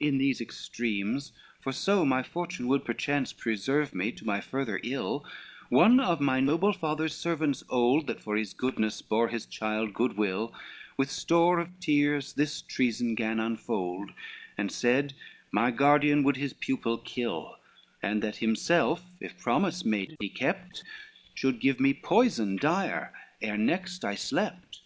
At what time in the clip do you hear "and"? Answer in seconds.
14.58-14.72, 18.02-18.20